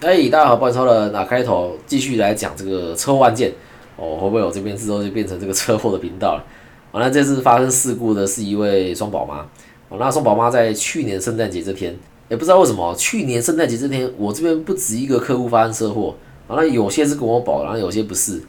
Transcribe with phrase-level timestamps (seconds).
[0.00, 1.10] 哎，大家好，欢迎超了。
[1.10, 3.52] 那开头继续来讲这个车祸案件
[3.96, 6.44] 哦，会不会我这边之后就变成这个车祸的频道了？
[6.92, 9.40] 好，那这次发生事故的是一位双宝妈。
[9.88, 11.96] 哦，那双宝妈在去年圣诞节这天，
[12.28, 16.14] 也不知道为什么，去年圣诞节这天，我这边不止一个客户发生车祸。
[16.46, 18.40] 好，那有些是跟我保，然后有些不是。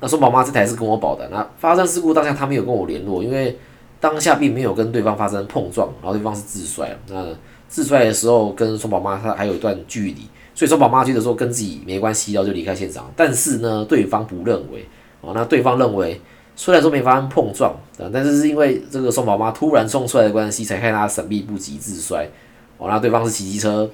[0.00, 1.28] 那双宝妈这台是跟我保的。
[1.28, 3.56] 那发生事故当下，他没有跟我联络，因为
[4.00, 6.98] 当下并没有跟对方发生碰撞，然后对方是自摔。
[7.08, 7.24] 那
[7.68, 10.22] 自摔的时候跟双宝妈她还有一段距离。
[10.58, 13.08] 所以说，宝妈觉得说跟自己没关系，然后就离开现场。
[13.14, 14.84] 但是呢，对方不认为
[15.20, 15.30] 哦。
[15.32, 16.20] 那对方认为，
[16.56, 22.28] 虽然说没发生碰撞，啊但是是因为这个宋宝妈突然冲出来的关系，才害他闪避不及自摔。
[22.76, 23.88] 哦，那对方是骑机车，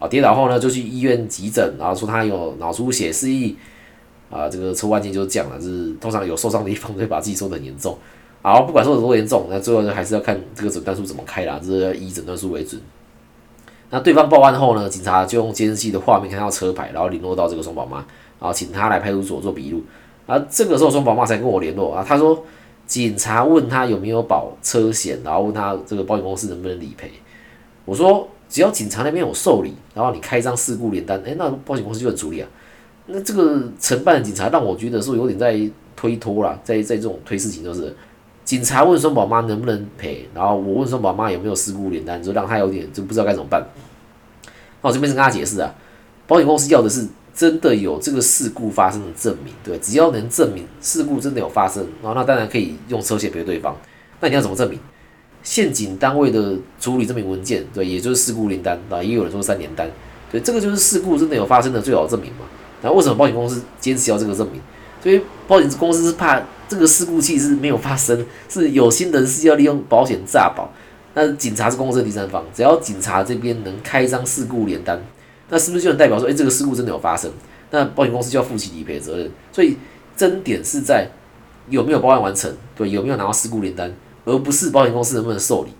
[0.00, 3.56] 啊，跌倒后呢就去医院急诊，然后说他有脑出血，示意
[4.30, 7.96] 啊，这个车祸案件就是这样了，就是通常有受伤的地方会把自己受得很严重。
[8.42, 12.80] 好，不管受得多严重，那最后呢还是要看这个诊断书怎么开啦，这是要以诊断书为准。
[13.92, 14.88] 那对方报案后呢？
[14.88, 17.96] 警察就用监视器的画面看到车牌，然后联络到这个松宝妈，
[18.38, 19.82] 然后请她来派出所做笔录。
[20.26, 22.44] 啊，这个时候松宝妈才跟我联络啊，她说
[22.86, 27.10] 警察问她有没有保车险，然后问他这个保险公司能不能理赔。
[27.84, 32.48] 我说只要警察那边有受理，然后你开一张事故联单，哎，那保险公司就很处理啊。
[33.06, 35.58] 那这个承办的警察让我觉得说有点在
[35.96, 37.92] 推脱啦，在在这种推事情就是。
[38.42, 43.64] 警察问松宝妈能不能赔，然后我问松宝妈有没有事故连单，就让他有点就不知道该怎么办。
[44.82, 45.74] 那我这边是跟他解释啊，
[46.26, 53.76] 保险公司要的是真的有这个事故发生的证明，对，只要能证明事故真的有发生，然后那当然可以用车险赔对方。
[54.20, 54.78] 那你要怎么证明？
[55.42, 59.90] 现警单位的处理证明文件，对，也就是事故连单啊，也有人说三年单，
[60.30, 62.46] 对，这个就是事故真的有发生的最好证明嘛。
[62.82, 64.60] 那为什么保险公司坚持要这个证明？
[65.02, 66.42] 所以保险公司是怕。
[66.70, 70.72] 这个事故其实没有发生，是有心人士要利用保险诈保。
[71.14, 75.02] 那警察是公司的第三方，只要警察这边能开一张事故联单，
[75.48, 77.30] 那是不是就能代表说，哎，这个事故真的有发生？
[77.70, 79.30] 那保险公司就要负起理赔责任。
[79.52, 79.76] 所以
[80.16, 81.08] 争点是在
[81.68, 83.92] 有没有报案完成，对，有没有拿到事故联单，
[84.24, 85.70] 而不是保险公司能不能受理。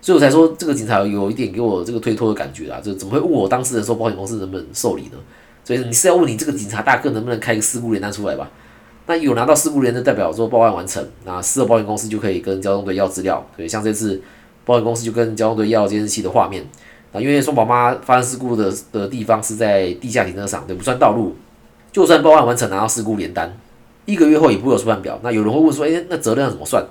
[0.00, 5.18] 所以我才说这个警察有一点给我这个推脱的感觉啊，就怎么会问我当事人说保险公司能不能受理呢？
[5.64, 8.50] 所以你是要问你这个警察大哥能不能开个事故联单出来吧？
[9.08, 13.44] 那有拿到事故联的代表说报案完成，那事后保险公司就可以跟交通队要资料。
[13.56, 14.20] 对，像这次
[14.66, 16.62] 保险公司就跟交通队要监视器的画面。
[17.10, 21.34] 啊，因为双宝妈发生事故的的地方是在地下停车场，对，不算道路。
[21.90, 23.50] 就算报案完成拿到事故联单，
[24.04, 25.18] 一个月后也不会有出判表。
[25.22, 26.84] 那有人会问说，诶，那责任要怎么算？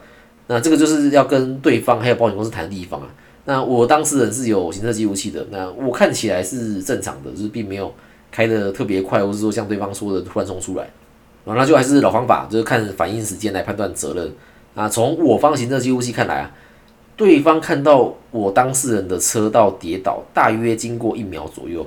[0.48, 3.08] 那这个就是要跟对方还有保险公司谈的地方啊。
[3.46, 7.94] 那我当事人是有行车记录器的，那我看起来是正常的，就是并没有
[8.32, 10.90] 开的特别快，或是说像对方说的突然冲出来。
[11.48, 14.32] 啊，那就还是老方法，就是看反应时间来判断责任。
[14.76, 16.52] 啊，从我方行车记录器看来啊，
[17.16, 21.84] 对方看到我当事人的车道跌倒，大约经过一秒左右。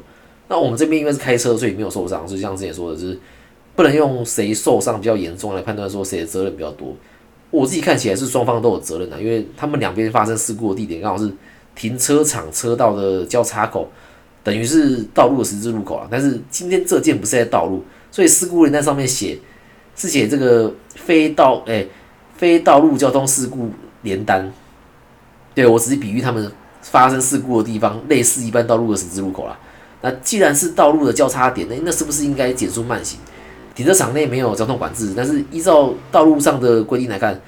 [0.49, 3.17] 那我们这边因为是开车，所以没有受伤，就像之前说的，就是
[3.77, 6.93] 不能用谁受伤比较严重来判断说谁的责任比较多。
[7.53, 11.33] 我自己看起来是双方都有责任的，因为他们两边发生事故的地点刚好是
[11.77, 13.89] 停车场车道的交叉口，
[14.43, 16.09] 等于是道路的十字路口啊。
[16.11, 19.39] 但是今天这件不是在道路，所以事故人在上面写。
[20.01, 21.87] 是写这个非道诶，
[22.35, 23.69] 非道路交通事故
[24.01, 24.51] 连单，
[25.55, 26.51] 对我只是比喻他们
[26.81, 29.59] 发生事故的地方，类似一般道路的十字路口啦。
[30.01, 33.19] 那既然是道路的交叉点，那那是不是应该减速慢行？
[33.75, 37.39] 停车场内没有交通管制，但是依照道路上的规定来看，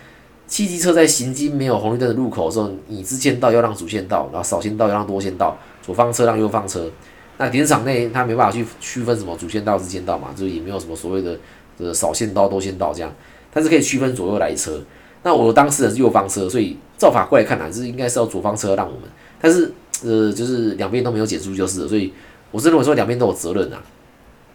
[0.46, 6.90] 汽机车在行经没有红绿灯的路口的时候，你支线道要让主线道，然后少线道要让多线道，左方车让右方车。
[7.38, 11.34] 那停车场内它没办法去区分什么主线道、支线道嘛，就也没有什么所谓的。
[11.82, 13.12] 呃，少先道多先道这样，
[13.52, 14.80] 但是可以区分左右来车。
[15.24, 19.02] 那我当事人是右方车，所以照法过来看呢，是应该是要左方车让我们。
[19.40, 19.72] 但是
[20.04, 22.12] 呃，就是两边都没有减速就是，所以
[22.50, 23.82] 我是认为说两边都有责任啊。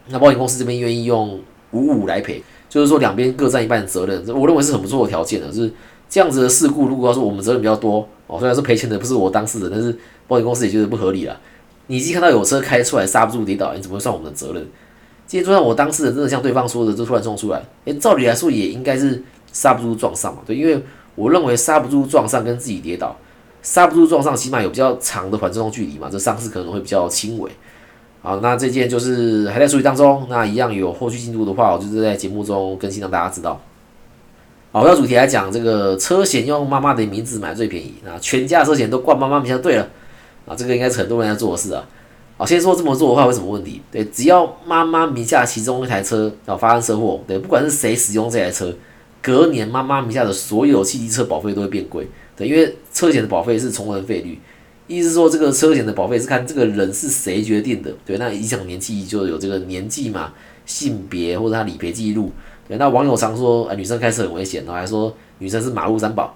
[0.09, 1.39] 那保险公司这边愿意用
[1.71, 5.47] 五五来赔，就是说两边各占一半的责任，我认为是很不错的条件的。
[5.47, 5.71] 就是
[6.09, 11.39] 这样子的事故，如果要说我们责任比较多哦，虽然说赔钱的不是我当事人，但是保险公司也觉得不合理了。
[11.87, 14.67] 你已经看到有车开出来刹不住跌倒，你怎么会算我们的责任？
[15.27, 19.21] 今天就算我当事人真的像对方说的，就突然冲出来，诶，照理来说也应该是
[19.51, 20.81] 刹不住撞上嘛，对，因为
[21.15, 23.13] 我认为刹不住撞上跟自己跌倒，
[23.61, 27.51] 刹不住撞上起码有比较长的缓冲距离嘛，这伤势可能会比较轻微。
[28.21, 33.59] 好，那这件就是还在处理当中，那一样有后续进度的话，我就是在节目中更新让大家知道。
[34.71, 39.87] 好，回到主题来讲，这个车险用妈妈的名字买最便宜，那全家车险都挂妈妈名下对了，
[40.45, 41.85] 啊，这个应该是很多人在做的事啊。
[42.39, 43.81] 好，先说这么做的话会什么问题？
[43.91, 48.71] 对，只要妈妈名下其中一台车啊发生车祸，对，不管是谁使用这台车，
[49.23, 54.37] 隔年妈妈名下的所有汽机车保费都会变贵，对，因为车险的保费是从人费率，
[54.85, 60.31] 意思是说这个车险的保费是看这个人是谁决定的，对，那影响年纪就有这个年纪嘛、
[60.67, 62.31] 性别或者他理赔记录，
[62.67, 66.35] 对，那网友常说啊女生开车很危险，然后还说女生是马路三宝，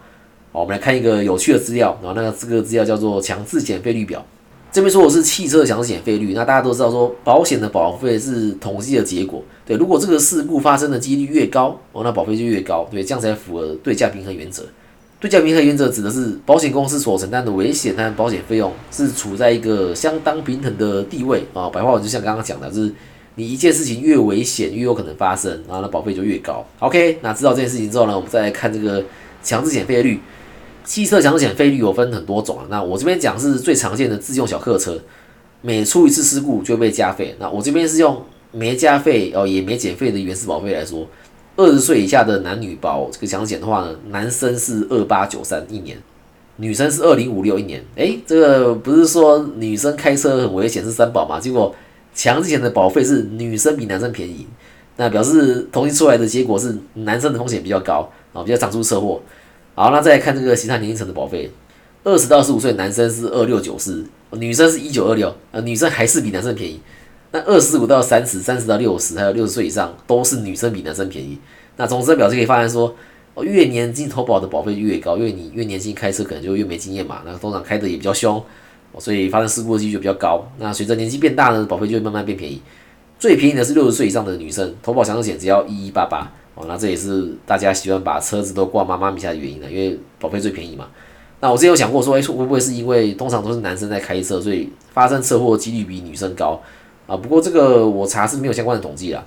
[0.51, 4.25] 好，我们来看一个有趣的资料，然后那个这个资料叫做强制险费率表。
[4.71, 14.63] 这边说的是汽车强制险费率，那大家都知道说保险的保费是统计的结果，对，如果这个事故发生的几率越高，哦，那保费就越高，对，这样才符合对价平衡原则。
[15.19, 21.69] 对价平衡原则指的是保险公司所承担的危险和保险费用是处在一个相当平衡的地位啊。
[21.69, 22.93] 白话文就像刚刚讲的，就是
[23.35, 26.65] 你一件事情越危险越有可能发生，然后那保费就越高。
[26.79, 29.03] OK，那知道这件事情之后呢，我们再来看这个
[29.43, 30.19] 强制险费率。
[30.83, 34.99] 汽车强险费率有分很多种啊，那我这边讲是最常见的自用小客车，
[35.61, 37.35] 每出一次事故就被加费。
[37.39, 41.07] 那我这边是用没加费哦也没减费的原始保费来说，
[41.55, 45.97] 二十岁以下的男女保这个强险的话呢，男生是二八九三一年，
[46.57, 47.83] 女生是二零五六一年。
[47.95, 51.39] 诶，这个不是说女生开车很危险是三保嘛？
[51.39, 51.73] 结果
[52.13, 54.47] 强制险的保费是女生比男生便宜，
[54.97, 59.21] 那表示统计出来的结果是男生的风险比较高啊，比较常出车祸。
[59.81, 61.49] 好，那再来看这个其他年龄层的保费，
[62.03, 66.79] 二十到十五岁男生是二六九四，女生是一九二六，呃，女生还是比男生便宜。
[67.31, 71.35] 那二十五到三十，三十到六十，还有六十岁以上，都是女生比男生便宜。
[71.77, 72.93] 那从这表示可以发现说，
[73.41, 78.39] 越年轻投保的保费越高，因为你越年轻开车可能就越没经验嘛，那通常开的也比较凶，
[78.99, 80.47] 所以发生事故的几率就比较高。
[80.59, 82.61] 那随着年纪变大呢，保费就会慢慢变便宜。
[83.17, 86.31] 最便宜的是六十岁以上的女生，投保强制险只要一一八八。
[86.55, 90.87] 哦，那这也是大家喜欢把车子都挂妈妈名下的原因了，因为保费最便宜嘛。
[91.39, 96.61] 那我之前有想过说，哎，会不会是因为通常都是男生在开车，所以发生车祸的几率比女生高
[97.07, 97.17] 啊？
[97.17, 99.25] 不过这个我查是没有相关的统计啦。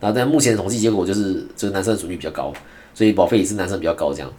[0.00, 2.52] 那但目前的统计结果就是，这个男生的损率比较高，
[2.92, 4.30] 所以保费也是男生比较高这样。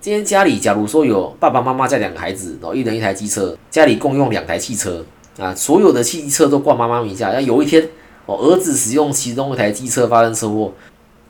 [0.00, 5.04] 今天家里假如说有爸爸妈妈加两个孩子，然后一人一台机车，家里共用两台汽车
[5.38, 7.86] 啊，所有的汽车都挂妈妈名下，那有一天
[8.24, 10.72] 哦，儿子使用其中一台机车发生车祸。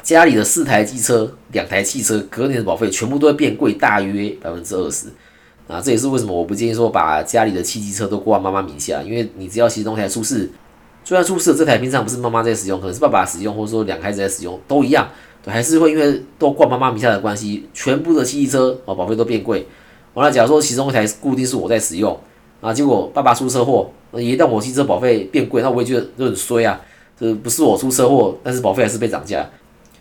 [0.02, 5.06] 家里的四台机车、两台汽车，隔年的保费全部都会变贵，大约百分之二十。
[5.69, 10.50] 啊，这也是为什么我不建议说把家里的汽机车都挂妈妈名下，因为你只要其中一台出事，
[11.04, 15.08] 就算出事的这台平常不是妈妈在使用，可能是爸爸使用，或者说两孩子在使用，都一样，
[15.46, 19.66] 还是会因为都挂妈妈名下的关系，全部的汽机车啊保费都变贵。
[20.14, 22.19] 完了，假如说其中一台固定是我在使用，
[22.60, 26.78] 啊，结果爸爸出车祸，一旦我汽车保费变贵，那我也觉得就很衰啊。
[27.19, 29.48] 这不是我出车祸，但是保费还是被涨价。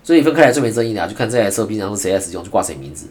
[0.04, 3.08] 所以分开来最没争议的，啊就看这台车平常是谁在使用，就挂谁名字。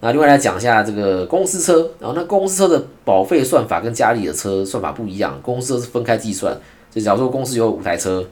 [0.00, 6.56] 那另外来讲一下这个公司车，然后那公司车的保费算法跟家里的车算法不一样，公司车是分开计算。
[6.90, 8.24] 就假如说公司有五台车，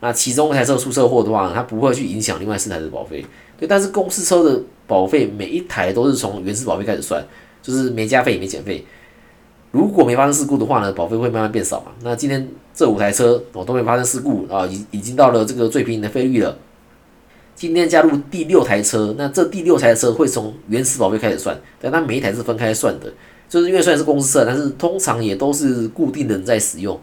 [0.00, 3.24] 那其中一台车出车祸的话，它不会去影响另外四台的保费。
[3.58, 7.24] 对，但是公司车的保费每一台都是从原始保费开始算，
[7.62, 8.84] 就是没加费也没减费。
[9.70, 11.92] 如果没发生事故的话呢，保费会慢慢变少嘛。
[12.02, 16.54] 那今天这五台车哦都没发生事故啊，已已经到了这个最便宜的费率了。
[17.54, 23.12] 今天加入第六台车，那这第六台车会从原始保费开始算，但它每一台是分开算的，
[23.48, 26.98] 就是因为虽然是公司车，但是通常也都是固定的人在使用。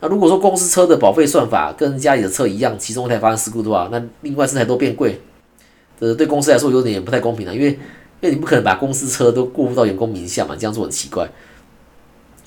[0.00, 5.20] 那如果说公司车的保费算法跟家里的车一样，其中一台发生事故的话，那另外四台都变贵，
[6.00, 11.28] 呃，对公司来说有点不太公平了，因为因为你不可能把公司车都过户到员工名下嘛，这样做很奇怪。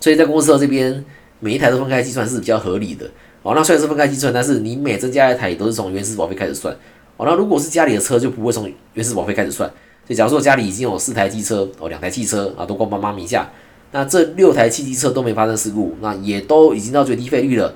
[0.01, 1.05] 所以在公司车这边，
[1.39, 3.05] 每一台都分开计算是比较合理的。
[3.43, 6.75] 哦，那虽然是分开计算，但是你每增加一台也都是从原始保费开始算。
[7.17, 9.69] 哦，那如果是家里的车，就不会从原始保费开始算。
[10.05, 13.49] 所以，假如说家里已经有四台机车，哦，两台汽车啊，都挂妈妈名下，
[13.91, 17.73] 那这六台汽机车都没发生事故，那也都已经到最低费率了。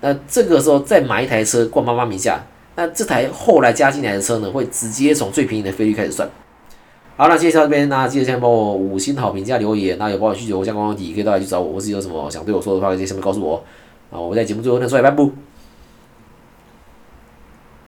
[0.00, 2.42] 那这个时候再买一台车挂妈妈名下，
[2.76, 6.28] 那这台后来加进来的车呢，会直接从最便宜的费率开始算。
[7.16, 13.62] 好，那介绍这边，那记得先帮我五星好评加留言，那有保险需求或相关问题，可以到来去找我，或是有什么想对我说的话，可以在下面告诉我。
[14.10, 15.30] 啊，我在节目最后再说一拜不。